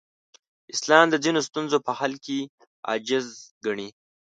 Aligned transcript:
اسلام 0.73 1.05
د 1.09 1.15
ځینو 1.23 1.39
ستونزو 1.47 1.77
په 1.85 1.91
حل 1.99 2.13
کې 2.25 2.39
عاجز 2.89 3.27
ګڼي. 3.65 3.89